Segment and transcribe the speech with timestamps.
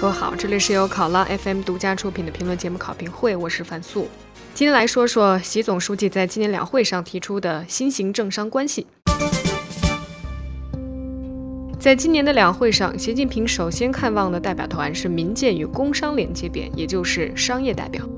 [0.00, 4.06] 各位好，这里是由考拉 FM 独家出品的评论节目《考评会》，我是樊素。
[4.54, 8.86] 今天来说说习总书记在今年两会上提出的新型政商关系。
[11.80, 18.08] 在今年的两会上，习近平首先看望的代表团是民建与工商联接点，也就是商业代表。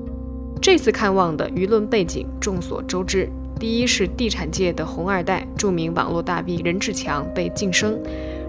[0.61, 3.27] 这次看望的舆论背景众所周知，
[3.59, 7.99] 第一是地产界的红二代、著名网络大 V 任志强被晋升。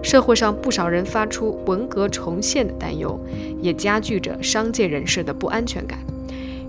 [0.03, 3.19] 社会上不少人发出文革重现的担忧，
[3.61, 5.97] 也加剧着商界人士的不安全感。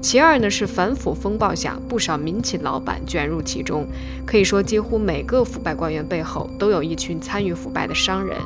[0.00, 3.86] 其二呢，是反腐风暴下，不少民企老板卷入其中，
[4.24, 8.36] 可以说几乎每个腐败官员背后都有一群参与腐败的商人。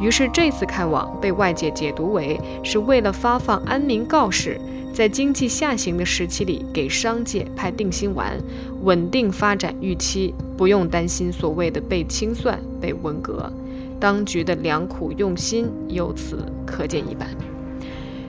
[0.00, 4.58] 于是这次看望被外界解读为是为了发放安民告示，
[4.92, 8.36] 在经济下行的时期里给商界派定心丸，
[8.82, 13.52] 稳定发展预期，不用担心所谓的被清算、被文革。
[13.98, 17.28] 当局的良苦用心由此可见一斑。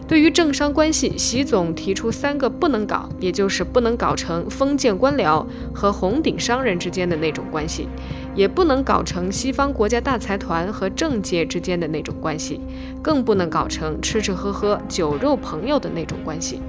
[0.08, 7.88] 对于政商关系，习总提出三个不能搞，也就是不能搞成封建官僚和红顶商人之间的那种关系，
[8.36, 12.62] 也不能搞成西方国家大财团和政界之间的那种关系，
[13.02, 16.62] 更不能搞成吃吃喝喝酒肉朋友的那种关系。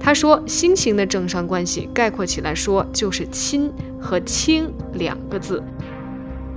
[0.00, 5.62] 他说，新型的政商关系概括起来说，就是“亲”和“清”两个字。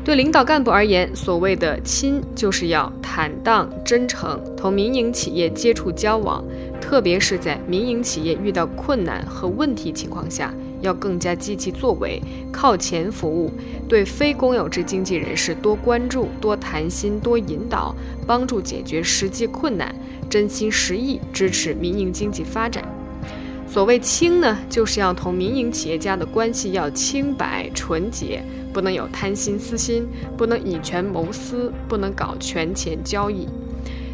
[0.08, 6.42] 对领导干部而言，所谓的亲，就是要坦荡真诚，同民营企业接触交往，
[6.80, 12.22] 特别是在民营企业遇到困难和问题情况下，要更加积极作为，
[12.54, 13.52] 靠前服务，
[13.90, 17.94] 对非公有制经济人士多关注、多谈心、多引导，
[18.26, 19.94] 帮助解决实际困难，
[20.30, 22.82] 真心实意支持民营经济发展。
[23.68, 28.44] 所谓清呢，就是要同民营企业家的关系要清白纯洁。
[28.74, 33.48] 不能有贪心私心，不能以权谋私，不能搞权钱交易。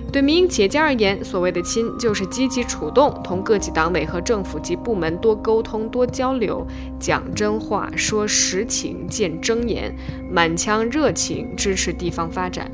[0.09, 6.65] 对民营企业家而言，所谓的亲，就是积极主动同各级党委和政府及部门多沟通、多交流，
[6.97, 9.93] 讲真话、说实情、见真言，
[10.31, 12.71] 满腔热情支持地方发展。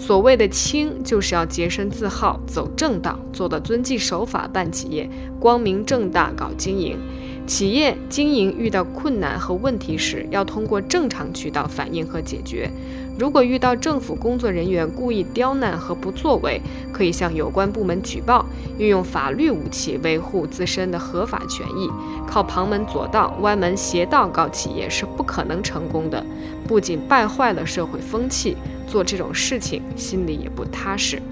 [0.00, 6.98] 所谓的清，就是要洁身自好，走正道，做到遵纪守法办企业，光明正大搞经营。
[7.46, 12.70] 企业经营遇到困难和问题时，要通过正常渠道反映和解决。
[13.18, 16.58] 如果遇到政府工作人员故意刁难和不作为，
[16.92, 18.46] 可以向有关部门举报，
[18.78, 21.90] 运用法律武器维护自身的合法权益。
[22.26, 26.24] 靠旁门左道、歪门邪道搞企业是不可能成功的，
[26.66, 28.56] 不仅败坏了社会风气，
[28.90, 31.22] 做这种事情心里也不踏实。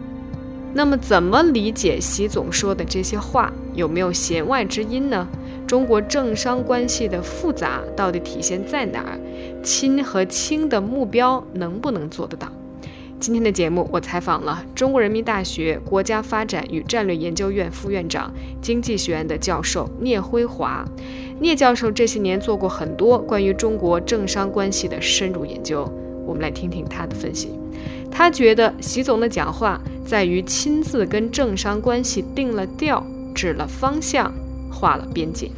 [0.73, 3.53] 那么，怎么理解习总说的这些话？
[3.75, 5.27] 有没有弦外之音呢？
[5.67, 9.19] 中国政商关系的复杂到底体现在哪儿？
[9.63, 12.49] 亲和清的目标能不能做得到？
[13.19, 18.33] 今天的节目，我采访了中国人民大学国家发展与战略研究院副院长、
[18.63, 20.85] 经济学院的教授聂辉华。
[21.41, 25.91] 聂教授这些年做过很多关于中国政商关系的深入研究，
[26.29, 27.51] 我们来听听他的分析。
[28.11, 33.03] 他觉得习总的讲话在于亲自跟政商关系定了调，
[33.35, 34.33] 指了方向。
[34.71, 35.51] 划了边界，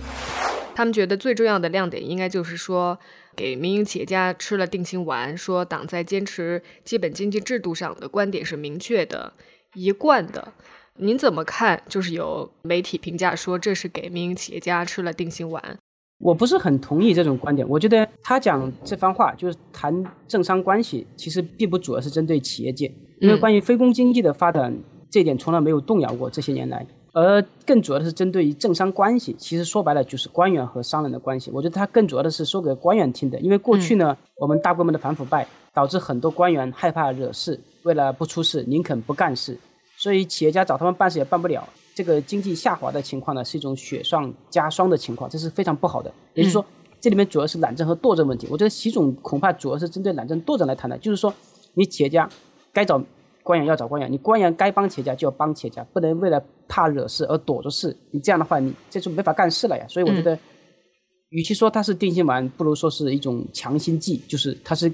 [0.75, 2.99] 他们觉得最重要的亮点应该就是说，
[3.37, 9.35] 给民营企业家吃了定心丸，说党在坚持基本经济制度上的观点是明确的、
[9.75, 10.55] 一贯的。
[10.95, 11.83] 您怎么看？
[11.87, 15.79] 就是有媒体评价说这是给民营企业家吃了定心丸，
[16.21, 17.69] 我不是很同意这种观点。
[17.69, 24.77] 我觉得他讲这番话就是谈政商关系，其实并不主要是针对企业界，因为关于非公经济的发展，
[25.11, 26.29] 这点从来没有动摇过。
[26.31, 26.87] 这些年来。
[27.13, 31.51] 而更主要的是针对于政商关系，其实说白了就是官员和商人的关系。
[31.53, 35.45] 我觉得他更主要的是说给官员听的，因为过去呢，我们大规模的反腐败
[35.75, 39.59] 导致很多官员害怕惹事，为了不出事，宁肯不干事，
[39.97, 41.69] 所以企业家找他们办事也办不了。
[41.95, 46.13] 这个经济下滑的情况呢，是一种雪上加霜的情况，这是非常不好的。
[46.35, 46.65] 也就是说，
[47.01, 48.47] 这里面主要是懒政和惰政问题。
[48.51, 51.33] 我觉得习总恐怕主要是针对懒政惰政来谈的，就是说，
[51.75, 52.29] 你企业家
[52.73, 53.03] 该找。
[53.43, 57.97] 官员要找官员，你官员该帮企业家就要帮企业家，不能为了怕惹事而躲着事。
[58.11, 59.85] 你这样的话，你这就没法干事了呀。
[59.89, 60.39] 所以我觉得，
[61.31, 64.93] 与其说它是定心丸，不如说是一种强心剂，就是它是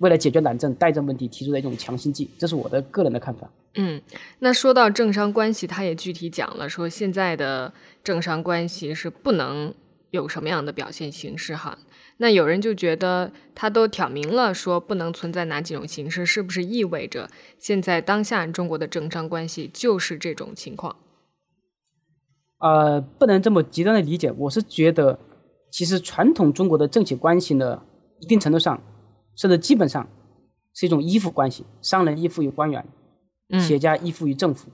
[0.00, 2.28] 为了解决懒政怠政问题提出的一种强心剂。
[2.38, 3.50] 这是我的个人的看法。
[3.76, 4.02] 嗯，
[4.40, 9.72] 那说到政商关系，他也具体讲了，说现在的政商关系是不能
[10.10, 11.78] 有什么样的表现形式哈。
[12.16, 20.96] 那有人就觉得他都挑明了说不能存在哪几种形式，是不是意味着现在当下中国的政商关系就是这种情况？
[22.58, 24.30] 呃，不能这么极端的理解。
[24.36, 25.18] 我是觉得，
[25.70, 27.82] 其实传统中国的政企关系呢，
[28.18, 28.82] 一定程度上，
[29.40, 30.06] 甚至基本上
[30.74, 32.86] 是一种依附关系，商人依附于官员，
[33.58, 34.68] 企业家依附于政府。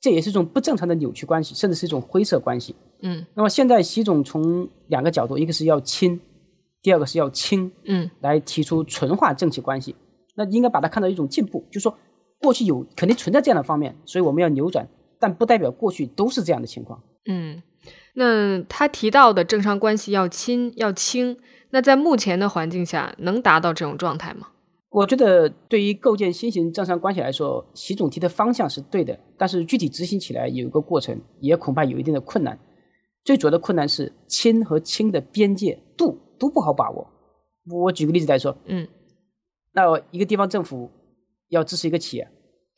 [0.00, 2.74] 这也是一种不正常的扭曲关系，甚至是一种灰色关系。
[3.02, 6.20] 嗯那么现在习总从两个角度，一个是要亲，
[6.82, 9.94] 第二个是要清，嗯来提出纯化政企关系。
[10.34, 11.96] 那应该把它看到一种进步，就是说
[12.40, 14.88] 过去有肯定存在这样的方面，所以我们要扭转，
[15.20, 17.00] 但不代表过去都是这样的情况。
[17.26, 17.62] 嗯。
[18.14, 21.38] 那他提到的政商关系要亲要清，
[21.72, 24.48] 那在目前的环境下，能达到这种状态吗？
[24.90, 32.58] 我觉得对于构建新型政商关系来说，习总提的方向是对的，但是具体执行起来有一个过程，也恐怕有一定的困难。
[33.24, 37.06] 最主要的困难是亲和亲的边界度都不好把握。
[37.70, 38.86] 我举个例子来说，嗯
[39.72, 40.90] 那一个地方政府
[41.48, 42.28] 要支持一个企业，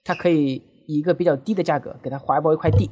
[0.05, 2.88] 它可以以一个比较低的价格给他划拨一块地，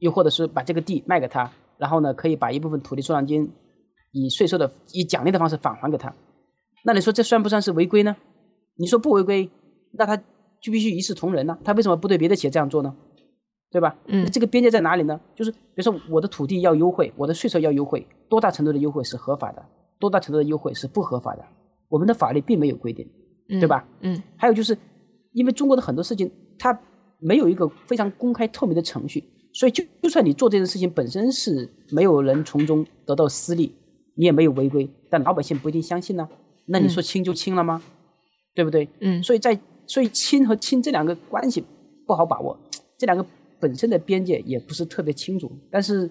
[0.00, 3.50] 又或者是把这个地卖给他，然后呢，可以把一部分土地出让金
[4.24, 6.12] 以税收的以奖励的方式返还给他。
[6.84, 8.16] 那你说这算不算是违规呢？
[8.76, 9.50] 你说不违规，
[9.92, 10.16] 那他
[10.60, 12.94] 就必须一视同仁呢、他为什么不对别的企业这样做呢？
[13.70, 13.96] 对吧？
[14.06, 15.20] 嗯这个边界在哪里呢？
[15.34, 19.62] 就是比如说我的土地要优惠，我的税收要优惠，多大程度的优惠是合法的，
[19.98, 21.44] 多大程度的优惠是不合法的？
[21.88, 23.06] 我们的法律并没有规定。
[23.48, 23.86] 嗯，对吧？
[24.00, 24.76] 嗯还有就是，
[25.32, 26.78] 因为中国的很多事情它
[27.18, 29.22] 没有一个非常公开透明的程序，
[29.52, 33.74] 所以就就算你做这件事情本身是没有人从中得到私利，
[34.16, 36.28] 你也没有违规，但老百姓不一定相信呢、
[36.66, 37.82] 那你说清就清了吗？
[38.54, 38.88] 对不对？
[39.00, 41.62] 嗯所以在所以清和清这两个关系
[42.06, 42.58] 不好把握，
[42.98, 43.24] 这两个
[43.60, 46.10] 本身的边界也不是特别清楚，但是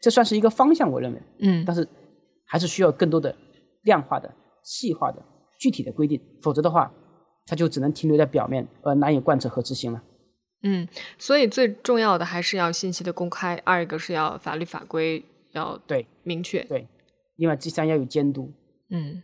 [0.00, 1.22] 这算是一个方向，我认为。
[1.40, 1.86] 嗯但是
[2.46, 3.34] 还是需要更多的
[3.82, 4.30] 量化的、
[4.62, 5.22] 细化的、
[5.58, 6.92] 具体的规定，否则的话，
[7.46, 10.02] 它就只能停留在表面，而难以贯彻和执行了。
[10.62, 10.86] 嗯，
[11.18, 16.62] 所以最重要的还是要信息的公开，二一个是要法律法规要对明确。
[16.64, 16.86] 对，
[17.42, 18.52] 另外第三要有监督。
[18.88, 19.20] 嗯，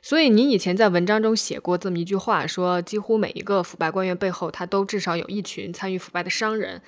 [0.00, 6.80] 所以您以前在文章中写过这么一句话，说几乎每一个腐败官员背后，他都至少有一群参与腐败的商人。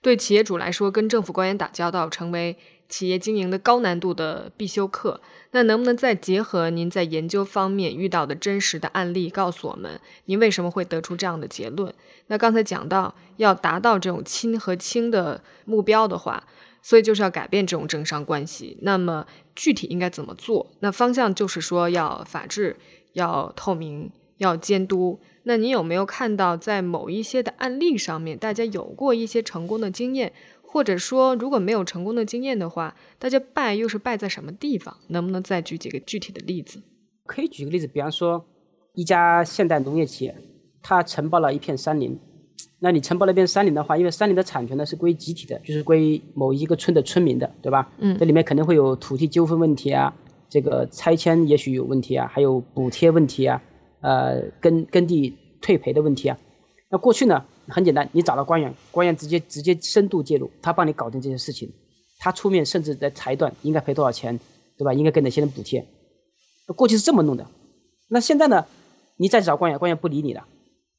[0.00, 2.56] 对企业主来说，跟政府官员打交道，成为
[2.88, 5.20] 企业经营的高难度的必修课。
[5.50, 11.92] 那能不能再结合您在研究方面遇到的真实的案例，告诉我们您为什么会得出这样的结论？
[12.28, 16.46] 那刚才讲到要达到这种亲和清的目标的话，
[16.80, 18.78] 所以就是要改变这种政商关系。
[18.82, 19.26] 那么
[19.56, 20.70] 具体应该怎么做？
[20.80, 22.76] 那方向就是说要法治，
[23.14, 25.18] 要透明，要监督。
[25.44, 30.32] 那你有没有看到在某一些的案例上面，大家有过一些成功的经验？
[30.62, 34.94] 或者说，如果没有成功的经验的话，大家败又是败在什么地方？
[35.08, 36.82] 能不能再举几个具体的例子？
[37.24, 38.44] 可以举个例子，比方说
[38.92, 40.36] 一家现代农业企业，
[40.82, 42.18] 它承包了一片山林。
[42.78, 47.90] 那你承包了一片山林的话，因为山林的产权呢是归集体的，就是归某一个村的村民的，对吧？
[47.98, 50.14] 嗯这里面肯定会有土地纠纷问题啊，
[50.50, 53.60] 这个拆迁也许有问题啊，还有补贴问题啊，
[54.02, 56.38] 呃，耕耕地退赔的问题啊。
[56.90, 61.68] 那过去呢，很简单，你找到官员，官员直接直接深度介入，他帮你搞定这些事情，
[62.18, 64.38] 他出面甚至在裁断应该赔多少钱，
[64.76, 64.92] 对吧？
[64.92, 65.84] 应该给哪些人补贴。
[66.76, 67.46] 过去是这么弄的，
[68.08, 68.64] 那现在呢？
[69.18, 70.44] 你再找官员，官员不理你了，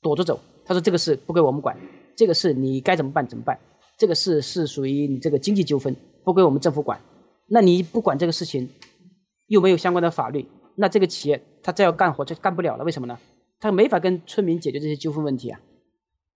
[0.02, 0.40] 躲着走。
[0.68, 1.76] 他说这个事不归我们管，
[2.16, 3.58] 这个事你该怎么办怎么办。
[3.98, 7.00] 这个事是属于你这个经济纠纷，不归我们政府管。
[7.48, 8.70] 那你不管这个事情，
[9.48, 12.84] 又没有相关的法律，那这个企业他再要干活就干不了了。
[12.84, 13.18] 为什么呢？
[13.60, 15.60] 他没法跟村民解决这些纠纷问题啊，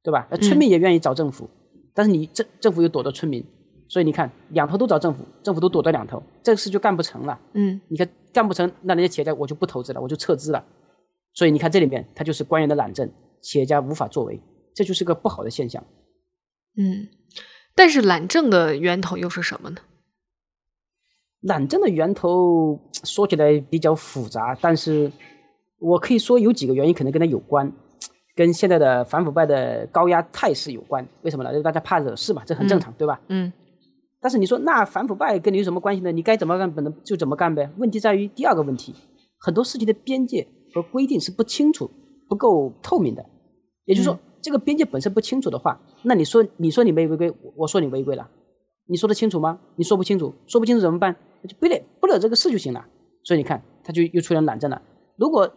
[0.02, 0.28] 对吧？
[0.32, 1.48] 那村民也愿意找政府，
[1.94, 3.46] 但是你政政府又躲着村民，
[3.88, 7.40] 所以你看两头都找政府，政府都躲着两头，这个事就干不成了。
[7.54, 10.66] 嗯你看干不成，那人家企业家我就不投资了，我就撤资了。
[11.34, 13.08] 所以你看这里面，它就是官员的懒政，
[13.42, 14.40] 企业家无法作为，
[14.74, 15.84] 这就是个不好的现象。
[16.78, 17.08] 嗯，
[17.76, 19.78] 但是懒政的源头又是什么呢？
[21.42, 25.12] 懒政的源头说起来比较复杂，但是
[25.80, 27.72] 我可以说有几个原因可能跟它有关，
[28.36, 31.06] 跟现在的反腐败的高压态势有关。
[31.24, 31.50] 为什么呢？
[31.52, 33.20] 因为大家怕惹事嘛，这很正常，对吧？
[33.30, 33.52] 嗯
[34.24, 36.12] 但是你说那反腐败跟你有什么关系呢？
[36.12, 37.68] 你该怎么干本能就怎么干呗。
[37.78, 38.94] 问题在于第二个问题，
[39.40, 41.90] 很多事情的边界和规定是不清楚、
[42.32, 43.26] 不够透明的。
[43.84, 48.26] 也就是说，这个边界本身不清楚的话，那你说你说你没违规，我我说你违规了，
[48.86, 49.60] 你说得清楚吗？
[49.76, 51.14] 你说不清楚，说不清楚怎么办？
[51.42, 52.86] 那就不得不了这个事就行了。
[53.26, 54.82] 所以你看，他就又出现懒政了。
[55.18, 55.52] 如果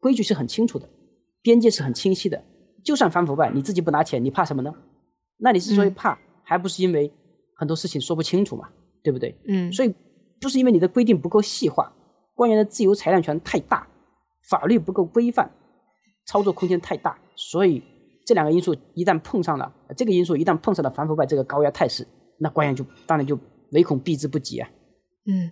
[0.00, 0.88] 规矩是很清楚的，
[1.42, 2.42] 边界是很清晰的，
[2.82, 4.72] 就算反腐败，你自己不拿钱，你怕什么呢？
[5.36, 7.12] 那你之所以怕，还不是因为
[7.56, 8.70] 很多事情说不清楚嘛，
[9.02, 9.36] 对不对？
[9.46, 9.94] 嗯所以
[10.40, 11.92] 就是因为你的规定不够细化，
[12.34, 13.86] 官员的自由裁量权太大，
[14.48, 15.50] 法律不够规范，
[16.26, 17.82] 操作空间太大，所以
[18.24, 22.06] 这两个因素一旦碰上了，呃这个因素一旦碰上了反腐败这个高压态势，
[22.38, 23.38] 那官员就当然就
[23.72, 24.68] 唯恐避之不及啊。
[25.26, 25.50] 嗯，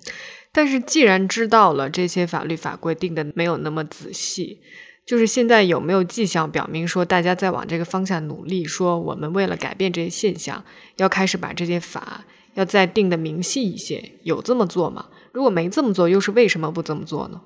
[0.52, 4.60] 但是既然知道了这些法律法规定的没有那么仔细，
[5.06, 8.64] 就是现在有没有迹象表明说大家在往这个方向努力？
[8.64, 10.62] 说我们为了改变这些现象，
[10.96, 12.24] 要开始把这些法
[12.54, 15.06] 要再定的明细一些，有这么做吗？
[15.32, 17.40] 如果没这么做，又是为什么不这么做呢？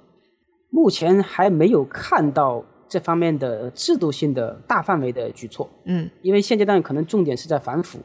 [0.71, 5.69] 目前还没有看到这方面的制度性的大范围的举措。
[5.85, 7.99] 嗯，因为现阶段可能重点是在反腐，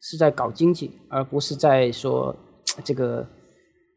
[0.00, 2.34] 是在搞经济，而不是在说
[2.84, 3.26] 这个。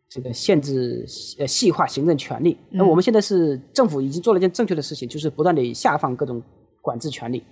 [0.09, 1.03] 这个限制
[1.39, 6.39] 呃细化行政权力，那我们现在是政府已经做了一件正确的事情，就是不断的下放各种
[6.83, 7.43] 管制权力，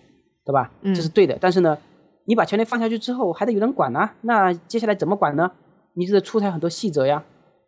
[0.45, 0.71] 对吧？
[0.83, 1.35] 这是对的。
[1.41, 1.75] 但是呢，
[2.25, 4.07] 你把权力放下去之后，还得有人管呢。
[4.21, 5.51] 那接下来怎么管呢？
[5.95, 7.25] 你就得出台很多细则呀。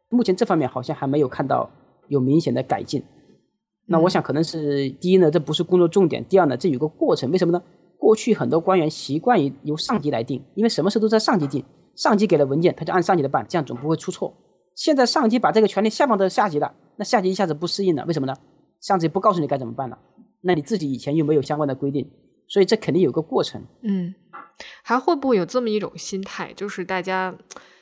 [0.10, 1.67] 目前这方面好像还没有看到
[2.07, 3.03] 有明显的改进。
[3.86, 7.30] 那我想可能是第一呢，这不是工作重点；第二呢，这有个过程。
[7.32, 7.62] 为什么呢？
[7.98, 11.63] 过去很多官员习惯于由上级来定，因为什么事都在上级定，
[11.96, 14.34] 上级给了文件，他就按上级的办，这样总不会出错。
[14.75, 18.36] 现在上级把这个权利下放到下级了，那下级一下子不适应了，为什么呢？
[18.82, 19.98] 上级不告诉你该怎么办了，
[20.42, 22.10] 那你自己以前又没有相关的规定，
[22.48, 23.62] 所以这肯定有个过程。
[23.84, 24.13] 嗯，
[24.82, 27.34] 还会不会有这么一种心态，就是大家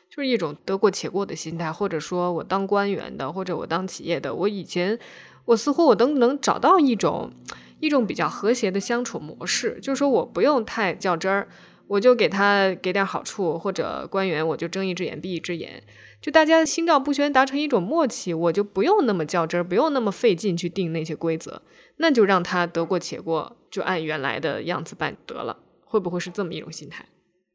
[0.08, 5.00] 就是一种得过且过的心态，或者说我当官员的，或者我当企业的，我以前
[5.46, 7.32] 我似乎我都能找到一种
[7.80, 11.48] 一种比较和谐的相处模式，就是说我不用太较真儿，
[11.88, 15.84] 我就给他给点好处，或者官员我就睁一只眼闭一只眼。
[16.22, 21.64] 就大家心照不宣，达成一种默契，我就不用那么较真儿，不用那么费劲去定那些规则，
[21.98, 25.58] 那就让他得过且过，就按原来的样子办得了。
[25.84, 27.04] 会不会是这么一种心态？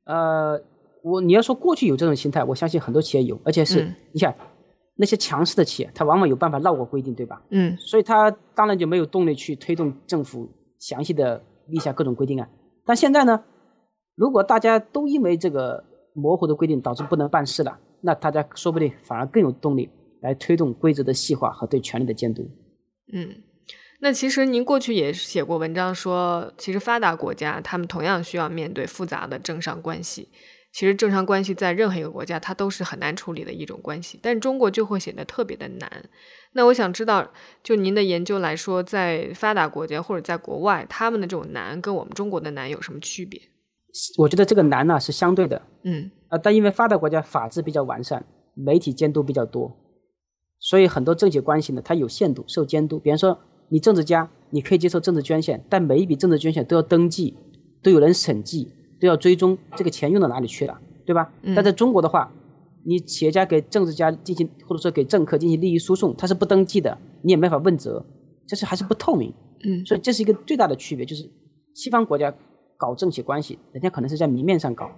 [0.05, 0.61] 呃，
[1.03, 4.35] 我你要说过去有这种心态，我相信很多企业有，而且是你想
[4.97, 7.43] 那些强势的企业，它往往有办法绕过规定，对吧？
[7.51, 10.49] 嗯，所以它当然就没有动力去推动政府
[10.79, 12.49] 详细的立下各种规定啊。
[12.85, 13.45] 但现在呢，
[14.15, 15.85] 如果大家都因为这个
[16.15, 17.79] 模糊的规定导致不能办事了。
[18.03, 19.89] 那大家说不定反而更有动力
[20.21, 22.49] 来推动规则的细化和对权力的监督。
[23.13, 23.43] 嗯，
[24.01, 30.29] 那其实您过去也写过文章说，其实发达国家他们同样需要面对复杂的政商关系。
[30.77, 35.91] 其实正常关系在任何一个国家它都是很难处理的一种关系，但中国就会显得特别的难。
[36.53, 43.41] 那我想知道，就您的研究来说，在发达国家或者在国外，他们的这种难跟我们中国的难有什么区别？
[44.19, 45.63] 我觉得这个难呢是相对的。
[45.85, 46.11] 嗯。
[46.29, 49.75] 啊，但因为发达国家法制比较完善，媒体监督比较多，
[50.59, 52.99] 所以很多政企关系呢，它有限度受监督。
[52.99, 53.39] 比方说，
[53.71, 57.35] 你政治家，你可以接受政治捐献，但每一笔政治捐献都要登记，
[57.83, 61.33] 都有人审计，都要追踪这个钱用到哪里去了，对吧？
[61.55, 62.33] 但在中国的话，
[62.85, 68.05] 你企业家给政治家进行，或者说给政客进行利益输送，他是不登记的，你也没法问责，
[68.47, 69.33] 这是还是不透明。
[69.65, 71.29] 嗯，所以这是一个最大的区别，就是
[71.75, 72.33] 西方国家
[72.77, 74.91] 搞政企关系，人家可能是在明面上搞。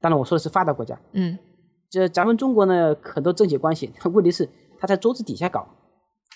[0.00, 0.98] 当然，我说的是发达国家。
[1.12, 1.38] 嗯，
[1.90, 4.48] 这咱们中国呢，很多政企关系，问题是
[4.78, 5.66] 他在桌子底下搞，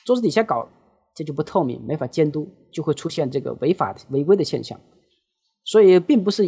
[0.04, 0.68] 桌子底下搞，
[1.14, 4.78] 这就不透明，没法监督，就会出现这个违法违规的现象。
[5.64, 6.46] 所以，并不是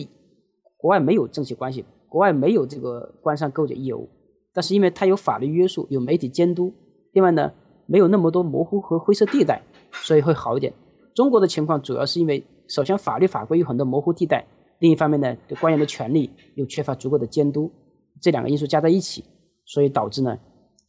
[0.77, 4.09] 国外没有政企关系，国外没有这个官商勾结业务，
[4.53, 6.73] 但是因为它有法律约束，有媒体监督，
[7.13, 7.53] 另外呢，
[7.87, 10.73] 没有那么多模糊和灰色地带，所以会好一点。
[11.15, 14.47] 中国的情况主要是因为，首先法律法规有很多模糊地带。
[14.81, 17.73] 另一方面呢，对官员的权利又缺乏足够的监督，
[18.21, 19.25] 这两个因素加在一起，
[19.65, 20.39] 所以导致呢，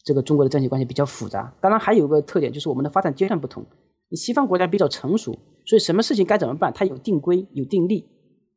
[0.03, 1.55] 这个中国的政企关系比较复杂。
[1.61, 3.65] 当然还有个特点，就是我们的发展阶段不同。
[4.09, 5.31] 你西方国家比较成熟，
[5.65, 8.05] 所以什么事情该怎么办，它有定规有定例。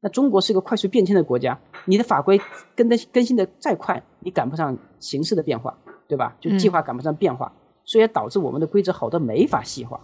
[0.00, 2.40] 那中国是一个快速变迁的国家，你的法规
[2.74, 5.76] 跟的更新的再快，你赶不上形势的变化，
[6.08, 6.36] 对吧？
[6.40, 7.52] 就计划赶不上变化，
[7.84, 10.00] 所以导致我们的规则好多没法细化。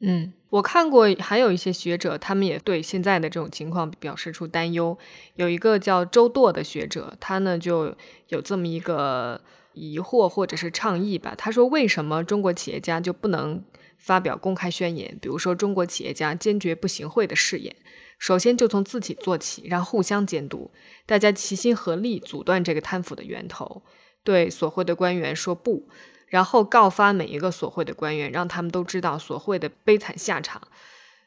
[0.00, 4.96] 嗯，我看过，还有一些学者，他们也对现在的这种情况表示出担忧。
[5.34, 7.94] 有一个叫周舵的学者，他呢就
[8.28, 9.40] 有这么一个
[9.74, 11.34] 疑惑或者是倡议吧。
[11.36, 13.60] 他说，为什么中国企业家就不能
[13.98, 15.18] 发表公开宣言？
[15.20, 17.76] 比如说，中国企业家坚决不行贿的誓言，
[18.18, 20.70] 首先就从自己做起，让互相监督，
[21.04, 23.82] 大家齐心合力阻断这个贪腐的源头，
[24.24, 25.88] 对索贿的官员说不。
[26.28, 30.60] 然后告发每一个索贿的官员，让他们都知道索贿的悲惨下场。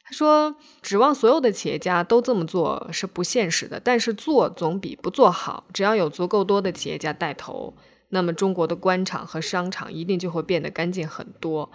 [0.04, 5.66] 他说：“指望所有的企业家都这么做是不现实的，但是做总比不做好。
[5.74, 7.74] 只要有足够多的企业家带头，
[8.10, 11.72] 那么中国的官场和商场一定就会变得干净很多。”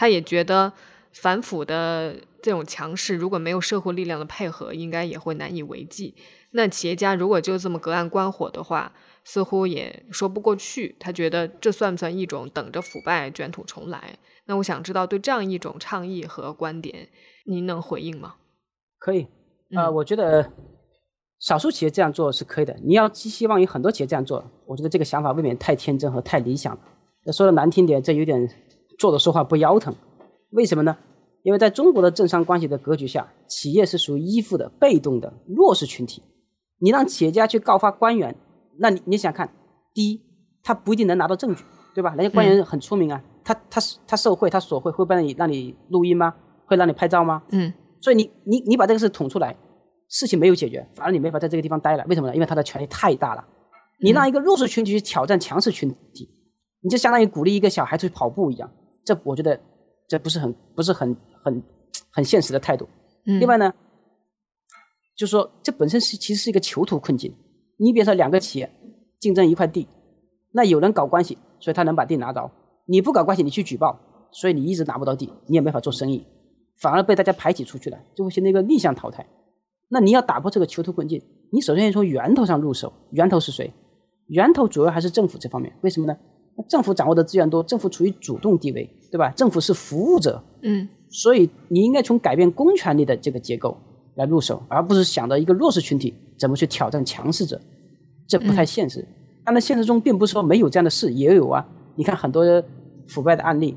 [0.00, 0.72] 他也觉得
[1.12, 6.14] 反腐的这种强势，如果没有社会力量的配合，应该也会难以为继。
[6.52, 8.90] 那企业家如果就这么隔岸观火的话，
[9.24, 14.18] 似乎也说不过去，他觉得这算不算一种等着腐败卷土重来？
[14.46, 17.06] 那我想知道，对这样一种倡议和观点，
[17.44, 18.36] 您能回应吗？
[18.98, 19.26] 可以，
[19.76, 20.50] 呃，我觉得
[21.40, 22.74] 少数企业这样做是可以的。
[22.82, 26.80] 你要寄希望于很多企业这样做，我觉得这个想法未免太天真和太理想了。
[27.24, 28.48] 那说的难听点，这有点
[29.00, 29.94] 做的说话不腰疼。
[30.50, 30.94] 为什么呢？
[31.42, 36.22] 因为在中国的政商关系的格局下，企业是属于依附的、被动的弱势群体。
[36.80, 38.36] 你让企业家去告发官员，
[38.78, 39.50] 那你你想看，
[39.94, 40.20] 第一，
[40.62, 41.64] 他不一定能拿到证据，
[41.94, 42.14] 对吧？
[42.14, 46.34] 人家官员很出名啊，他他他受贿，他索贿，会不让你让你录音吗？
[46.66, 47.42] 会让你拍照吗？
[47.52, 47.72] 嗯。
[48.02, 49.56] 所以你你你把这个事捅出来，
[50.10, 52.04] 事情没有解决，反而你没法在这个地方待了。
[52.06, 52.34] 为什么呢？
[52.34, 53.42] 因为他的权力太大了。
[54.02, 56.28] 你让一个弱势群体去挑战强势群体，
[56.82, 58.70] 你就相当于鼓励一个小孩去跑步一样。
[59.04, 59.58] 这我觉得
[60.08, 61.62] 这不是很不是很很
[62.10, 62.88] 很现实的态度。
[63.24, 63.72] 另外呢，
[65.16, 67.34] 就是说这本身是其实是一个囚徒困境。
[67.78, 68.70] 你比如说两个企业
[69.18, 69.86] 竞争一块地，
[70.52, 72.50] 那有人搞关系，所以他能把地拿着；
[72.86, 73.98] 你不搞关系，你去举报，
[74.32, 76.26] 所以你一直拿不到地，你也没法做生意。
[76.78, 79.26] 反而被大家排挤出去了，就会形成一个逆向淘汰。
[79.88, 82.92] 那你要打破这个囚徒困境，你首先要从源头上入手。
[83.10, 83.72] 源头是谁？
[84.28, 85.74] 源头主要还是政府这方面。
[85.82, 86.16] 为什么呢？
[86.68, 89.30] 政府掌握的资源多，政府处于主动地位，对吧？
[89.30, 93.76] 政府是服务者，嗯，所以你应该从改变公权力的这个结构
[94.16, 97.60] 来入手，而不是想到一个弱势群体怎么去挑战强势者，
[98.26, 99.06] 这不太现实。
[99.44, 101.66] 但在现实中，并不是说没有这样的事，也有啊。
[101.96, 102.44] 你看很多
[103.06, 103.76] 腐败的案例，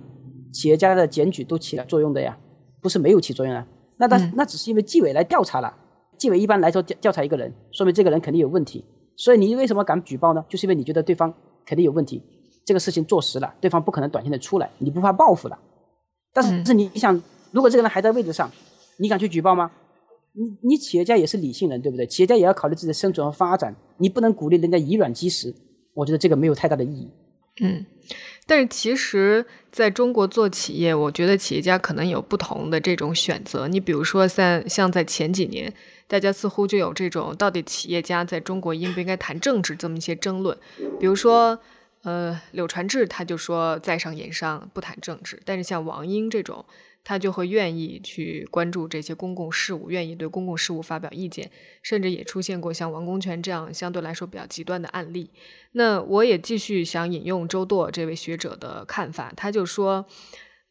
[0.51, 2.37] 企业家的检举都起了作用的呀。
[2.81, 3.65] 不是没有起作用啊，
[3.95, 5.73] 那他那只是因为纪委来调查了，
[6.17, 8.83] 纪委一般来说调调查一个人，说明这个人肯定有问题，
[9.15, 10.43] 所以你为什么敢举报呢？
[10.49, 11.33] 就是因为你觉得对方
[11.65, 12.21] 肯定有问题，
[12.65, 15.57] 这个事情坐实了，对方不可能短信的出来，你不怕报复了。
[16.33, 18.49] 但是是你想，如果这个人还在位置上，
[18.97, 19.71] 你敢去举报吗？
[20.33, 22.07] 你你企业家也是理性人，对不对？
[22.07, 25.53] 企业家也要考虑自己的生存和发展，你不能鼓励人家以卵击石，
[25.93, 27.09] 我觉得这个没有太大的意义。
[27.61, 27.85] 嗯。
[28.45, 33.67] 但是其实，在中国做企业，我觉得企业家可能有不同的这种选择。
[33.67, 35.73] 你比如说，像像在前几年，
[36.07, 40.57] 大家似乎就有这种到底企业家在中国应不应该谈政治这么一些争论。
[40.99, 41.57] 比如说，
[42.03, 45.41] 呃，柳传志他就说在商言商，不谈政治。
[45.43, 46.65] 但是像王英这种。
[47.05, 55.29] 他就会愿意去关注这些公共事务，愿意对公共事务发表意见，甚至也出现过像王功权这样相对来说比较极端的案例。
[55.73, 60.05] 那我也继续想引用周舵这位学者的看法，他就说，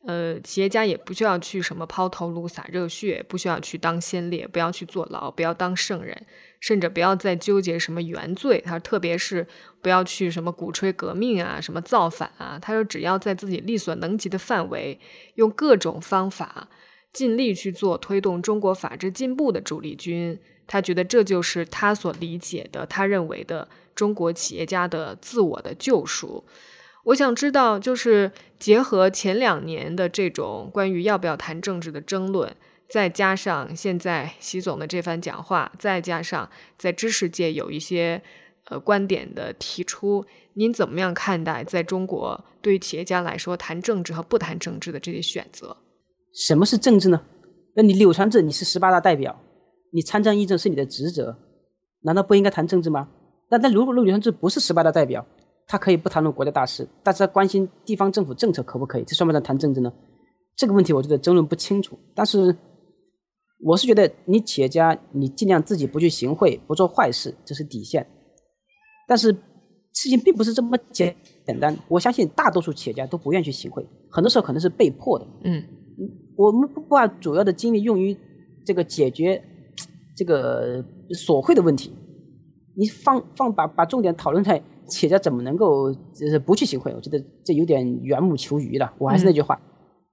[0.05, 6.27] 呃，企业家也不需要去什么抛头颅洒热血，不需要去当先烈，不要去坐牢，不要当圣人。
[6.59, 9.45] 甚至不要再纠结什么原罪，他说，特别是
[9.81, 12.57] 不要去什么鼓吹革命啊，什么造反啊。
[12.63, 14.97] 他说，只要在自己力所能及的范围，
[15.35, 16.69] 用各种方法
[17.13, 20.39] 尽力去做推动中国法治进步的主力军。
[20.69, 26.45] 他觉得这就是他所理解的，他认为的中国企业家的自我的救赎。
[27.05, 32.55] 我想知道，就是结合前两年的这种关于要不要谈政治的争论。
[32.89, 38.23] 再加上现在习总的这番讲话，再加上在知识界有一些
[38.67, 45.77] 呃观点的提出，您怎么样看待在中国对企业家来说谈政治和不谈政治的这些选择？
[46.35, 47.23] 什么是政治呢？
[47.75, 49.41] 那你柳传志你是十八大代表，
[49.91, 51.39] 你参政议政是你的职责，
[52.03, 53.09] 难道不应该谈政治吗？
[53.51, 55.27] 那那如果柳传志不是十八大代表，
[55.67, 59.05] 他可以不谈论国家大事，但是他关心地方政府政策可不可以？
[59.05, 59.93] 这算不算谈政治呢？
[60.57, 62.57] 这个问题我觉得争论不清楚，但是。
[63.65, 68.05] 我是觉得，你企业家，你尽量自己不去行贿，不做坏事，这是底线。
[69.07, 69.33] 但是
[69.93, 71.15] 事情并不是这么简
[71.47, 71.79] 简单。
[71.87, 75.25] 我相信大多数企业家都不愿意去行贿，很多时候可能是被迫的。
[75.45, 75.63] 嗯，
[76.37, 78.17] 我们不把主要的精力用于
[78.67, 79.41] 这个解决
[80.17, 81.93] 这个索贿的问题，
[82.77, 88.93] 你放放把把重点讨论在企业家怎么能够就是不去行贿，我觉得这有点缘木求鱼了。
[88.99, 89.61] 我还是那句话，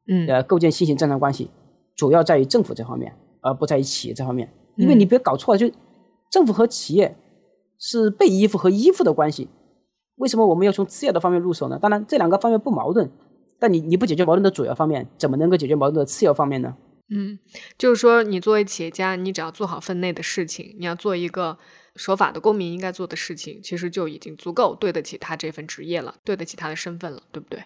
[0.08, 1.50] 嗯，呃，构建新型正常关系，
[1.96, 3.14] 主要在于政府这方面。
[3.42, 5.72] 而不在于企业这方面，因为你别搞错了，就
[6.30, 7.16] 政府和企业
[7.80, 9.48] 是被依附和依附的关系。
[10.18, 11.80] 为什么我们要从次要的方面入手呢？
[11.82, 13.10] 当然，这两个方面不矛盾，
[13.58, 16.76] 但你你不解决矛盾的主要方面，怎么能够解决矛盾的次要方面呢？
[17.16, 17.40] 嗯，
[17.78, 21.58] 就是说，你作为企业家，你只要做好分内的事情，你要做一个
[22.00, 27.62] 守法的公民应该做的事情，其实就已经足够对得起他这份职业了，对得起他的身份了，对不对？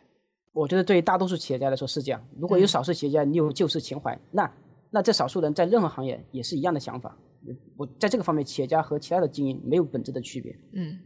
[0.52, 2.20] 我觉得对于大多数企业家来说是这样。
[2.40, 4.52] 如果有少数企业家你有救世情怀，那。
[4.96, 7.18] 那这少数人在任何行业也是一样的想法，
[7.76, 10.56] 我在这个方面，企业家和其他的精英没有本质的区别。
[10.74, 11.00] 嗯，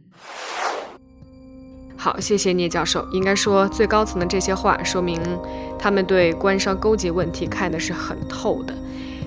[1.96, 3.08] 好，谢谢聂教授。
[3.12, 5.18] 应该说，最高层的这些话，说明
[5.78, 8.74] 他们对官商勾结问题看的是很透的。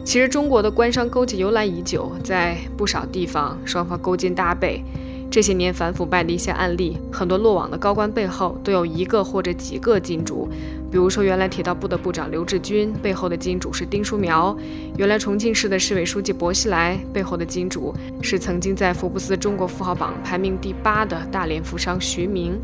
[0.03, 4.83] 其实，中国的官商勾结由来已久，在不少地方，双方勾肩搭背。
[5.29, 10.49] 这些年反腐败的一些案例，很多落网的高官背后都有一个或者几个金主。
[10.91, 14.53] 比如说，原来铁道部的部长刘志军背后的金主是丁书苗；
[14.97, 22.59] 原来重庆市的市委书记薄熙来背后的金主是曾经在福布斯中国富豪榜排名第八的大连富商徐明。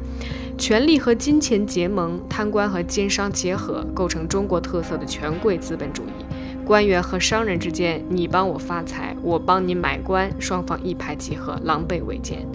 [0.58, 6.27] 权力和金钱结盟，贪官和奸商结合，构成中国特色的权贵资本主义。
[6.68, 12.46] 官员和商人之间，你帮我发财，我帮你买官，双方一拍即合，狼狈为奸。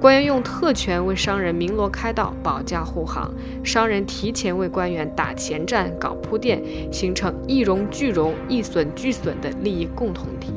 [0.00, 3.30] 官员用特权为商人鸣锣开道，保驾护航；
[3.62, 10.54] 商人提前为官员打前站，搞铺垫，形成一荣俱荣、一损俱损的利益共同体。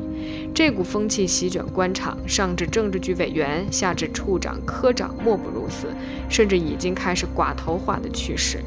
[0.54, 5.88] 这股风气席卷官场，上至政治局委员，下至处长、科长，莫不如此，
[6.30, 8.60] 甚至已经开始寡头化的趋势。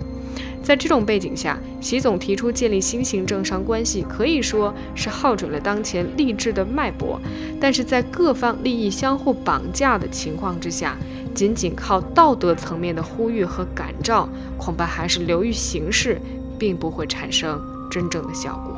[0.68, 7.18] 在这种背景下，习总提出建立新型政商关系，可以说是号准了当前励志的脉搏。
[7.58, 10.98] 但是在各方利益相互绑架的情况之下，
[11.34, 14.28] 仅仅靠道德层面的呼吁和感召，
[14.58, 16.20] 恐怕还是流于形式，
[16.60, 17.58] 并不会产生
[17.90, 18.76] 真正的效果。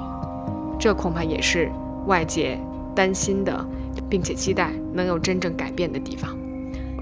[0.79, 1.71] 这恐怕也是
[2.05, 2.55] 外界
[2.95, 3.65] 担心的，
[4.07, 6.37] 并且期待能有真正改变的地方。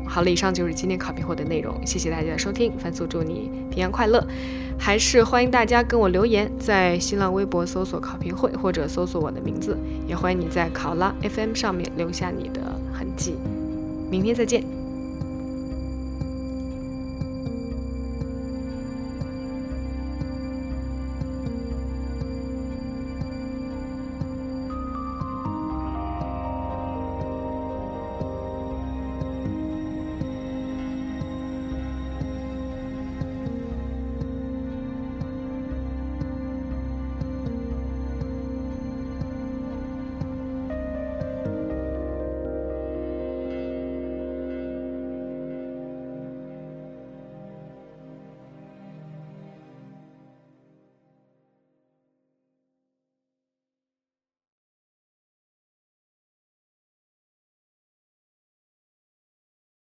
[0.08, 4.26] 好了，以上就是今天考评会的内容，谢谢大家的收听，凡素祝你平安快乐。
[4.80, 12.62] 还是欢迎大家跟我留言，在新浪微博搜索考评会或者搜索我的名字，也欢迎你在考拉 FM 上面留下你的
[12.94, 13.36] 痕迹。
[14.10, 14.77] 明天再见。